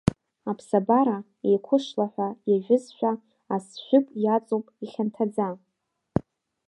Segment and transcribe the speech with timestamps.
[0.49, 1.17] Аԥсабара
[1.47, 3.11] еиқәышлаҳәа иажәызшәа,
[3.53, 5.49] асышәыб иаҵоуп ихьанҭаӡа.